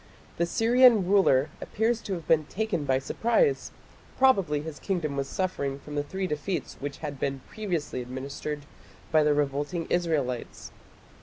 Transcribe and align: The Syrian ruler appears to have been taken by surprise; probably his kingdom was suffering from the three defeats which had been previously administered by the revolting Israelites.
The 0.37 0.47
Syrian 0.47 1.07
ruler 1.07 1.51
appears 1.61 2.01
to 2.01 2.13
have 2.13 2.27
been 2.27 2.45
taken 2.45 2.85
by 2.85 2.97
surprise; 2.97 3.69
probably 4.17 4.61
his 4.63 4.79
kingdom 4.79 5.15
was 5.15 5.27
suffering 5.29 5.77
from 5.77 5.93
the 5.93 6.01
three 6.01 6.25
defeats 6.25 6.75
which 6.79 6.97
had 7.05 7.19
been 7.19 7.41
previously 7.49 8.01
administered 8.01 8.65
by 9.11 9.21
the 9.21 9.35
revolting 9.35 9.85
Israelites. 9.91 10.71